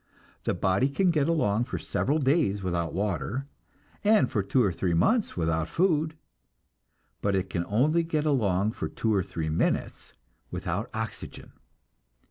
[0.45, 3.45] The body can get along for several days without water,
[4.03, 6.17] and for two or three months without food,
[7.21, 10.13] but it can only get along for two or three minutes
[10.49, 11.51] without oxygen.